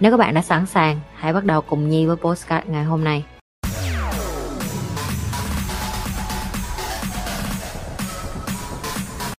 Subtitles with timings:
[0.00, 3.04] Nếu các bạn đã sẵn sàng, hãy bắt đầu cùng Nhi với postcard ngày hôm
[3.04, 3.24] nay.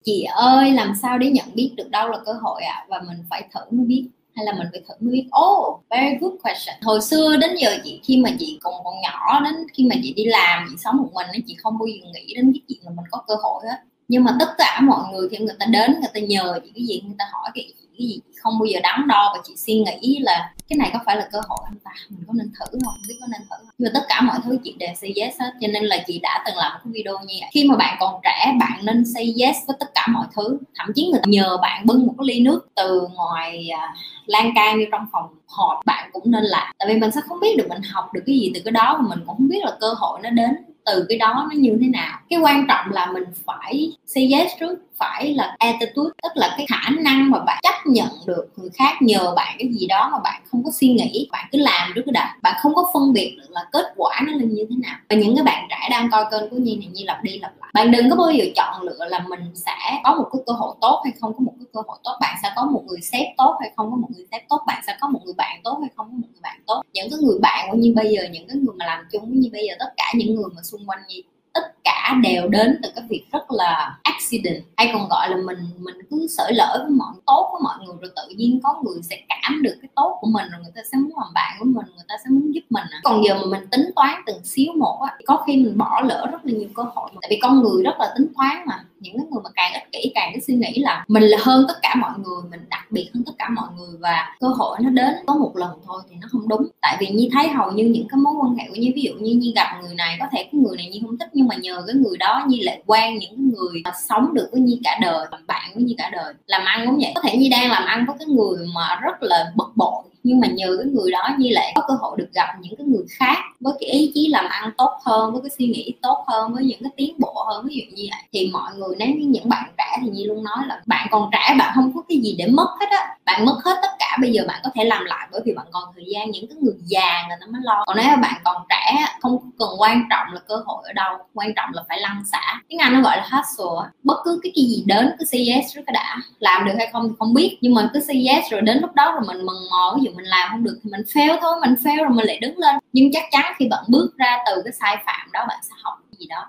[0.04, 2.86] chị ơi làm sao để nhận biết được đâu là cơ hội ạ à?
[2.88, 6.16] và mình phải thử mới biết hay là mình phải thử mới biết oh very
[6.20, 9.86] good question hồi xưa đến giờ chị khi mà chị còn còn nhỏ đến khi
[9.90, 12.60] mà chị đi làm chị sống một mình chị không bao giờ nghĩ đến cái
[12.68, 13.76] chuyện là mình có cơ hội hết
[14.10, 16.84] nhưng mà tất cả mọi người khi người ta đến, người ta nhờ chị cái
[16.86, 19.74] gì, người ta hỏi cái cái gì, không bao giờ đắn đo và chị suy
[19.74, 21.90] nghĩ là cái này có phải là cơ hội không ta?
[22.08, 22.80] Mình có nên thử không?
[22.84, 23.74] Không biết có nên thử không?
[23.78, 26.18] Nhưng mà tất cả mọi thứ chị đều say yes hết, cho nên là chị
[26.22, 27.50] đã từng làm một cái video như vậy.
[27.52, 30.58] Khi mà bạn còn trẻ, bạn nên say yes với tất cả mọi thứ.
[30.78, 33.94] Thậm chí người ta nhờ bạn bưng một cái ly nước từ ngoài à,
[34.26, 36.72] lan can như trong phòng họp, bạn cũng nên làm.
[36.78, 38.96] Tại vì mình sẽ không biết được mình học được cái gì từ cái đó,
[39.00, 40.50] và mình cũng không biết là cơ hội nó đến
[40.86, 42.18] từ cái đó nó như thế nào?
[42.30, 46.66] Cái quan trọng là mình phải say yes trước phải là attitude, tức là cái
[46.68, 50.18] khả năng mà bạn chấp nhận được người khác nhờ bạn cái gì đó mà
[50.24, 53.12] bạn không có suy nghĩ, bạn cứ làm trước cái đặt bạn không có phân
[53.12, 54.96] biệt được là kết quả nó là như thế nào.
[55.08, 57.52] Và những cái bạn trẻ đang coi kênh của nhi này, nhi lặp đi lặp
[57.60, 57.70] lại.
[57.74, 60.74] Bạn đừng có bao giờ chọn lựa là mình sẽ có một cái cơ hội
[60.80, 62.16] tốt hay không có một cái cơ hội tốt.
[62.20, 64.60] Bạn sẽ có một người sếp tốt hay không có một người sếp tốt.
[64.66, 66.82] Bạn sẽ có một người bạn tốt hay không có một người bạn tốt.
[66.92, 69.38] Những cái người bạn của như bây giờ, những cái người mà làm chung với
[69.38, 71.22] như bây giờ, tất cả những người mà xung quanh nhi
[71.54, 74.64] tất cả đều đến từ cái việc rất là accident.
[74.76, 77.96] Hay còn gọi là mình mình cứ sởi lỡ với mọi, tốt của mọi người
[78.00, 80.82] rồi tự nhiên có người sẽ cảm được cái tốt của mình rồi người ta
[80.92, 83.00] sẽ muốn làm bạn của mình, người ta sẽ muốn giúp mình à.
[83.04, 86.26] còn giờ mà mình tính toán từng xíu một á, có khi mình bỏ lỡ
[86.32, 88.84] rất là nhiều cơ hội tại vì con người rất là tính toán mà.
[89.00, 91.64] Những cái người mà càng ích kỷ càng cái suy nghĩ là mình là hơn
[91.68, 94.78] tất cả mọi người, mình đặc biệt hơn tất cả mọi người và cơ hội
[94.80, 96.66] nó đến có một lần thôi thì nó không đúng.
[96.80, 99.12] Tại vì như thấy hầu như những cái mối quan hệ của như ví dụ
[99.20, 101.56] như như gặp người này, có thể cái người này như không thích nhưng mà
[101.56, 104.98] nhờ cái người đó như lại quen những người mà sống được với như cả
[105.02, 106.34] đời, làm bạn với như cả đời.
[106.46, 107.12] Làm ăn cũng vậy.
[107.14, 110.40] Có thể như đang làm ăn với cái người mà rất là bực bội, nhưng
[110.40, 113.04] mà nhờ cái người đó như lại có cơ hội được gặp những cái người
[113.18, 116.54] khác với cái ý chí làm ăn tốt hơn, với cái suy nghĩ tốt hơn,
[116.54, 117.66] với những cái tiến bộ hơn.
[117.68, 118.20] Ví dụ như vậy.
[118.32, 121.30] Thì mọi người, nếu như những bạn trẻ thì như luôn nói là, bạn còn
[121.32, 124.16] trẻ, bạn không có cái gì để mất hết á bạn mất hết tất cả,
[124.20, 126.56] bây giờ bạn có thể làm lại bởi vì bạn còn thời gian, những cái
[126.60, 127.84] người già người ta mới lo.
[127.86, 131.54] Còn nếu bạn còn trẻ, không cần quan trọng là cơ hội ở đâu, quan
[131.56, 132.60] trọng là phải lăn xả.
[132.68, 135.82] Tiếng anh nó gọi là hustle bất cứ cái gì đến, cứ say yes trước
[135.86, 136.16] đã.
[136.38, 138.94] Làm được hay không thì không biết, nhưng mà cứ say yes rồi đến lúc
[138.94, 141.54] đó rồi mình mừng mò ví dụ mình làm không được thì mình fail thôi,
[141.60, 142.76] mình fail rồi mình lại đứng lên.
[142.92, 145.94] Nhưng chắc chắn khi bạn bước ra từ cái sai phạm đó, bạn sẽ học
[146.10, 146.46] cái gì đó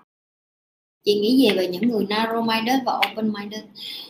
[1.06, 3.62] chị nghĩ gì về những người narrow minded và open minded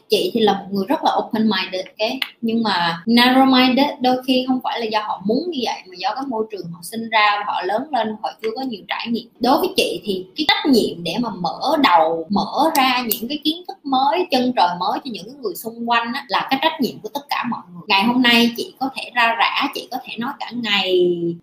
[0.10, 4.18] chị thì là một người rất là open minded cái nhưng mà narrow minded đôi
[4.28, 6.80] khi không phải là do họ muốn như vậy mà do cái môi trường họ
[6.84, 9.28] sinh ra họ lớn lên họ chưa có nhiều trải nghiệm.
[9.40, 13.40] Đối với chị thì cái trách nhiệm để mà mở đầu mở ra những cái
[13.44, 16.82] kiến thức mới chân trời mới cho những người xung quanh á, là cái trách
[16.82, 17.82] nhiệm của tất cả mọi người.
[17.88, 20.92] Ngày hôm nay chị có thể ra rã chị có thể nói cả ngày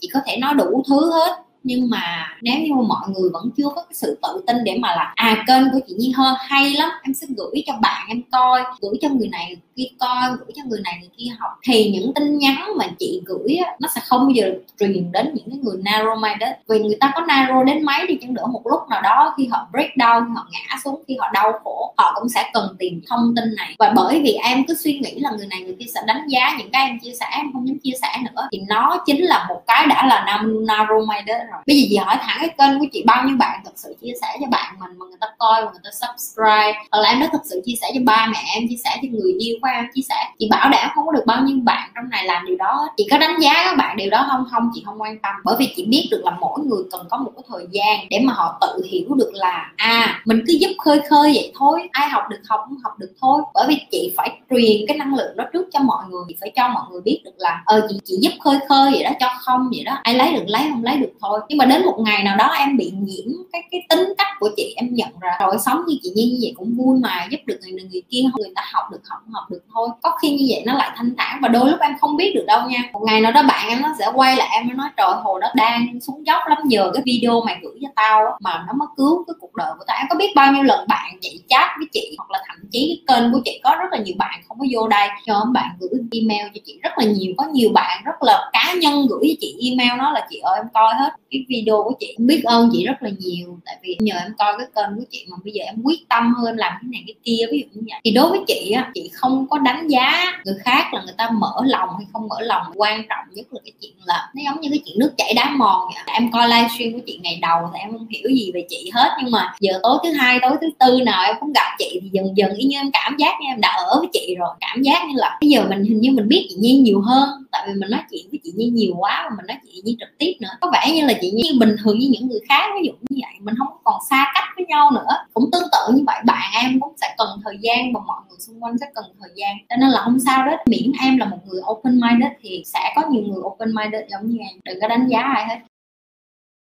[0.01, 3.51] chị có thể nói đủ thứ hết nhưng mà nếu như mà mọi người vẫn
[3.57, 6.35] chưa có cái sự tự tin để mà là à kênh của chị Nhi hơi
[6.39, 9.85] hay lắm em sẽ gửi cho bạn em coi gửi cho người này người kia
[10.01, 11.51] coi gửi cho người này người kia học.
[11.63, 15.31] Thì những tin nhắn mà chị gửi á, nó sẽ không bao giờ truyền đến
[15.35, 16.55] những cái người narrow minded.
[16.69, 19.47] Vì người ta có narrow đến mấy đi chăng nữa một lúc nào đó khi
[19.47, 22.77] họ break down khi họ ngã xuống khi họ đau khổ họ cũng sẽ cần
[22.79, 23.75] tìm thông tin này.
[23.79, 26.57] Và bởi vì em cứ suy nghĩ là người này người kia sẽ đánh giá
[26.59, 29.47] những cái em chia sẻ em không dám chia sẻ nữa thì nó chính là
[29.49, 31.63] một cái đã là narrow minded rồi.
[31.67, 34.13] Bây giờ chị hỏi thẳng cái kênh của chị bao nhiêu bạn thật sự chia
[34.23, 36.73] sẻ cho bạn mình mà người ta coi mà người ta subscribe.
[36.91, 39.09] Hoặc là em đã thật sự chia sẻ cho ba mẹ, em chia sẻ cho
[39.11, 40.15] người yêu của em chia sẻ.
[40.39, 42.89] Chị bảo đảm không có được bao nhiêu bạn trong này làm điều đó.
[42.97, 44.45] Chị có đánh giá các bạn điều đó không?
[44.51, 45.35] Không, chị không quan tâm.
[45.45, 48.21] Bởi vì chị biết được là mỗi người cần có một cái thời gian để
[48.25, 51.89] mà họ tự hiểu được là à mình cứ giúp khơi khơi vậy thôi.
[51.93, 53.43] Ai học được học không học được thôi.
[53.55, 56.23] Bởi vì chị phải truyền cái năng lượng đó trước cho mọi người.
[56.29, 59.03] Chị phải cho mọi người biết được là ờ chị chị giúp khơi khơi vậy
[59.03, 59.99] đó, cho không vậy đó.
[60.03, 62.37] Ai lấy được, lấy không lấy được thôi thôi nhưng mà đến một ngày nào
[62.37, 65.83] đó em bị nhiễm cái cái tính cách của chị, em nhận ra rồi, sống
[65.87, 68.53] như chị Nhi như vậy cũng vui mà, giúp được người này, người kia người
[68.55, 69.89] ta học được, học học được thôi.
[70.03, 72.45] Có khi như vậy nó lại thanh thản và đôi lúc em không biết được
[72.47, 72.83] đâu nha.
[72.93, 75.39] Một ngày nào đó bạn em nó sẽ quay lại, em nó nói, trời hồ
[75.39, 78.89] đó đang xuống dốc lắm giờ cái video mày gửi cho tao mà nó mới
[78.97, 79.97] cứu cái cuộc đời của tao.
[80.01, 83.03] Em có biết bao nhiêu lần bạn chị chat với chị, hoặc là thậm chí
[83.07, 85.71] cái kênh của chị có rất là nhiều bạn không có vô đây, cho bạn
[85.81, 89.21] gửi email cho chị rất là nhiều, có nhiều bạn rất là cá nhân gửi
[89.23, 92.43] cho chị email nó là chị ơi, em coi hết cái video của chị biết
[92.45, 93.59] ơn chị rất là nhiều.
[93.65, 96.35] Tại vì nhờ em coi cái kênh của chị mà bây giờ em quyết tâm
[96.35, 98.01] hơn làm cái này cái kia, ví dụ như vậy.
[98.05, 100.13] Thì đối với chị á, chị không có đánh giá
[100.45, 102.63] người khác là người ta mở lòng hay không mở lòng.
[102.75, 105.51] Quan trọng nhất là cái chuyện là nó giống như cái chuyện nước chảy đá
[105.51, 106.15] mòn vậy.
[106.15, 109.09] em coi livestream của chị ngày đầu thì em không hiểu gì về chị hết.
[109.23, 112.09] Nhưng mà giờ tối thứ hai, tối thứ tư nào em cũng gặp chị thì
[112.13, 114.51] dần dần y như em cảm giác như em đã ở với chị rồi.
[114.61, 117.29] Cảm giác như là bây giờ mình hình như mình biết chị Nhi nhiều hơn.
[117.53, 119.97] Tại vì mình nói chuyện với chị Nhi nhiều quá mà mình nói chị Nhi
[120.01, 120.49] trực tiếp nữa.
[120.61, 123.21] Có vẻ như là chị Nhi bình thường như những người khác, ví dụ như
[123.23, 123.35] vậy.
[123.41, 125.25] Mình không còn xa cách với nhau nữa.
[125.35, 128.39] Cũng tương tự như vậy, bạn em cũng sẽ cần thời gian và mọi người
[128.39, 129.57] xung quanh sẽ cần thời gian.
[129.69, 132.93] Cho nên là không sao đó miễn em là một người open minded thì sẽ
[132.97, 134.61] có nhiều người open minded giống như em.
[134.65, 135.59] Đừng có đánh giá ai hết.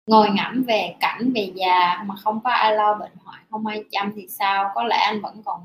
[0.09, 3.83] Ngồi ngẫm về cảnh về già mà không có ai lo bệnh hoạn, không ai
[3.91, 4.71] chăm thì sao?
[4.75, 5.59] Có lẽ anh vẫn còn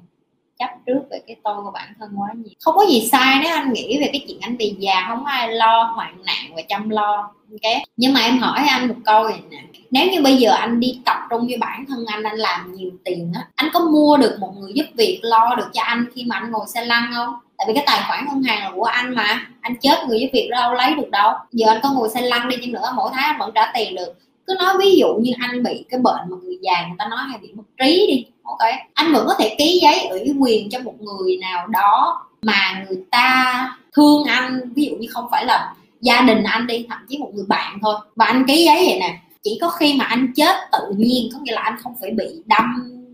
[0.60, 2.54] chấp trước về cái tôi của bản thân quá nhiều.
[2.64, 5.52] Không có gì sai nếu anh nghĩ về cái chuyện anh bị già, không ai
[5.52, 7.16] lo hoạn nạn và chăm lo,
[7.50, 7.82] ok?
[7.96, 9.58] Nhưng mà em hỏi anh một câu này nè.
[9.90, 12.90] Nếu như bây giờ anh đi tập trung với bản thân anh anh làm nhiều
[13.04, 16.24] tiền á, anh có mua được một người giúp việc lo được cho anh khi
[16.24, 17.34] mà anh ngồi xe lăn không?
[17.58, 19.46] Tại vì cái tài khoản ngân hàng là của anh mà.
[19.60, 21.32] Anh chết người giúp việc đâu, lấy được đâu.
[21.52, 23.94] Giờ anh có ngồi xe lăn đi chăng nữa, mỗi tháng anh vẫn trả tiền
[23.94, 24.14] được
[24.50, 27.18] cứ nói ví dụ như anh bị cái bệnh mà người già người ta nói
[27.30, 28.58] hay bị mất trí đi, ok?
[28.94, 33.02] Anh vẫn có thể ký giấy ủy quyền cho một người nào đó mà người
[33.10, 37.18] ta thương anh, ví dụ như không phải là gia đình anh đi, thậm chí
[37.18, 37.94] một người bạn thôi.
[38.16, 41.38] Và anh ký giấy vậy nè, chỉ có khi mà anh chết tự nhiên, có
[41.42, 42.64] nghĩa là anh không phải bị đâm,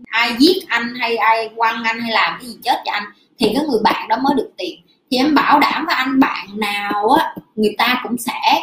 [0.05, 3.03] ai giết anh hay ai quăng anh hay làm cái gì chết cho anh,
[3.39, 4.79] thì cái người bạn đó mới được tiền.
[5.11, 8.61] Thì em bảo đảm với anh bạn nào á, người ta cũng sẽ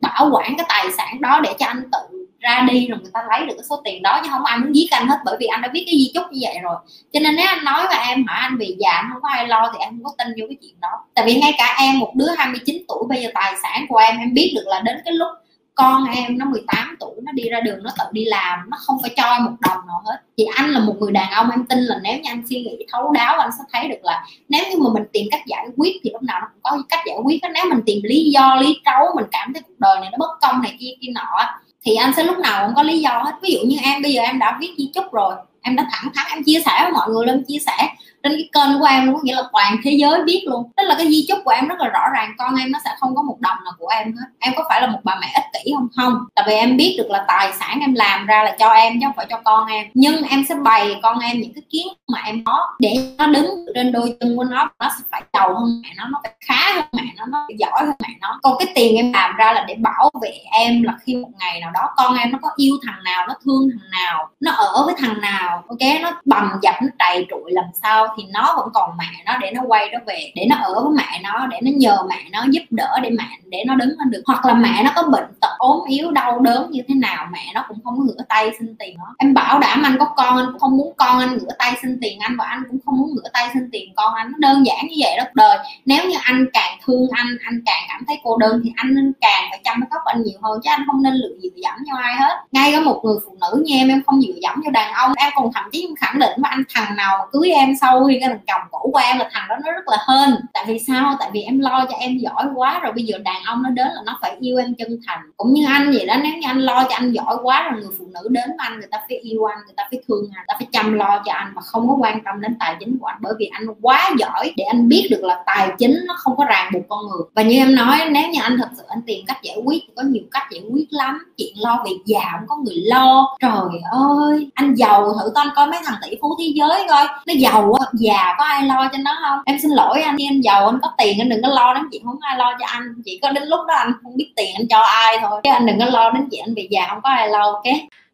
[0.00, 3.24] bảo quản cái tài sản đó để cho anh tự ra đi rồi người ta
[3.30, 5.46] lấy được cái số tiền đó, chứ không ai muốn giết anh hết, bởi vì
[5.46, 6.76] anh đã biết cái di chúc như vậy rồi.
[7.12, 9.48] Cho nên nếu anh nói với em hỏi anh bị già, anh không có ai
[9.48, 10.88] lo thì em không có tin vô cái chuyện đó.
[11.14, 14.18] Tại vì ngay cả em, một đứa 29 tuổi, bây giờ tài sản của em
[14.18, 15.28] em biết được là đến cái lúc
[15.76, 18.96] con em nó 18 tuổi, nó đi ra đường, nó tự đi làm, nó không
[19.02, 20.16] phải cho một đồng nào hết.
[20.38, 22.86] Thì anh là một người đàn ông, em tin là nếu như anh suy nghĩ
[22.92, 25.96] thấu đáo, anh sẽ thấy được là nếu như mà mình tìm cách giải quyết
[26.04, 28.80] thì lúc nào nó cũng có cách giải quyết nếu mình tìm lý do, lý
[28.84, 31.56] trấu mình cảm thấy cuộc đời này nó bất công này kia kia nọ
[31.86, 33.32] thì anh sẽ lúc nào cũng có lý do hết.
[33.42, 36.12] Ví dụ như em, bây giờ em đã viết di chúc rồi, em đã thẳng
[36.14, 37.88] thắn, em chia sẻ với mọi người lên chia sẻ
[38.28, 40.70] trên cái kênh của em có nghĩa là toàn thế giới biết luôn.
[40.76, 42.90] Tức là cái di chúc của em rất là rõ ràng, con em nó sẽ
[43.00, 44.26] không có một đồng nào của em hết.
[44.38, 45.88] Em có phải là một bà mẹ ích kỷ không?
[45.96, 46.14] Không.
[46.34, 49.06] Tại vì em biết được là tài sản em làm ra là cho em, chứ
[49.06, 49.86] không phải cho con em.
[49.94, 53.46] Nhưng em sẽ bày con em những cái kiến mà em có để nó đứng
[53.74, 56.72] trên đôi chân của nó nó sẽ phải giàu hơn mẹ nó nó phải khá
[56.74, 58.38] hơn mẹ nó nó phải giỏi hơn mẹ nó.
[58.42, 61.60] Còn cái tiền em làm ra là để bảo vệ em là khi một ngày
[61.60, 64.82] nào đó con em nó có yêu thằng nào, nó thương thằng nào, nó ở
[64.86, 66.02] với thằng nào, ok?
[66.02, 68.15] Nó bầm dập, nó trầy trụi làm sao?
[68.16, 70.92] Thì nó vẫn còn mẹ nó để nó quay nó về, để nó ở với
[70.96, 74.10] mẹ nó, để nó nhờ mẹ nó giúp đỡ để mẹ, để nó đứng lên
[74.10, 74.22] được.
[74.26, 77.52] Hoặc là mẹ nó có bệnh tật, ốm yếu, đau đớn như thế nào, mẹ
[77.54, 79.14] nó cũng không rửa tay xin tiền nó.
[79.18, 81.98] Em bảo đảm anh có con, anh cũng không muốn con anh rửa tay xin
[82.02, 84.32] tiền anh và anh cũng không muốn rửa tay xin tiền con anh.
[84.32, 85.24] Nó đơn giản như vậy đó.
[85.34, 88.94] Đời, nếu như anh càng thương anh anh càng cảm thấy cô đơn thì anh
[88.94, 91.78] nên càng phải chăm sóc anh nhiều hơn chứ anh không nên lựa dựa dẫm
[91.90, 92.36] cho ai hết.
[92.52, 95.12] Ngay cả một người phụ nữ như em em không dựa dẫm cho đàn ông.
[95.16, 98.20] Em còn thậm chí khẳng định mà anh thằng nào mà cưới em sau nguyên
[98.20, 100.34] cái thằng chồng cổ quan là thằng đó nó rất là hên.
[100.52, 101.16] Tại vì sao?
[101.20, 103.86] Tại vì em lo cho em giỏi quá, rồi bây giờ đàn ông nó đến
[103.86, 105.20] là nó phải yêu em chân thành.
[105.36, 107.90] Cũng như anh vậy đó, nếu như anh lo cho anh giỏi quá, rồi người
[107.98, 110.36] phụ nữ đến với anh, người ta phải yêu anh, người ta phải thương anh,
[110.36, 112.98] người ta phải chăm lo cho anh mà không có quan tâm đến tài chính
[112.98, 116.14] của anh bởi vì anh quá giỏi để anh biết được là tài chính nó
[116.18, 117.22] không có ràng buộc con người.
[117.34, 119.92] Và như em nói, nếu như anh thật sự anh tìm cách giải quyết thì
[119.96, 121.32] có nhiều cách giải quyết lắm.
[121.36, 123.36] Chuyện lo việc già không có người lo.
[123.40, 127.06] Trời ơi, anh giàu thử con coi mấy thằng tỷ phú thế giới coi.
[127.26, 129.38] Nó giàu quá già có ai lo cho nó không?
[129.46, 132.04] Em xin lỗi anh em giàu anh có tiền anh đừng có lo đến chuyện
[132.04, 132.82] không ai lo cho anh.
[133.04, 135.40] Chỉ có đến lúc đó anh không biết tiền anh cho ai thôi.
[135.44, 137.64] Chứ anh đừng có lo đến chuyện anh bị già không có ai lo ok?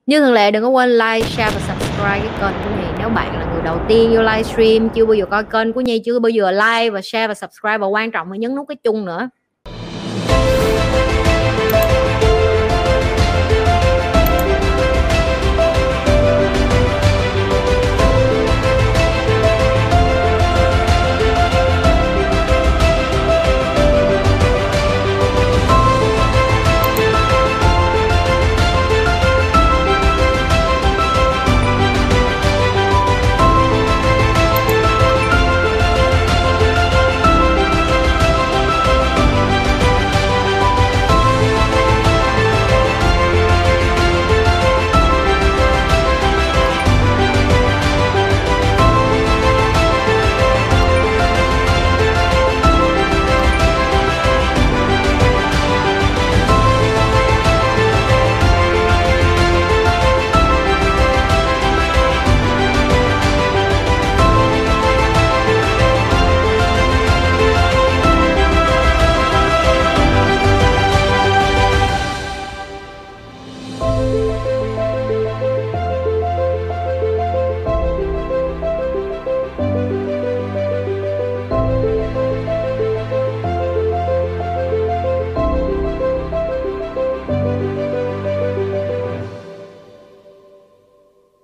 [0.07, 3.09] Như thường lệ đừng có quên like, share và subscribe cái kênh của Nhi nếu
[3.09, 6.19] bạn là người đầu tiên vô livestream chưa bao giờ coi kênh của Nhi chưa
[6.19, 7.79] bao giờ like và share và subscribe.
[7.79, 9.29] Và quan trọng là nhấn nút cái chung nữa.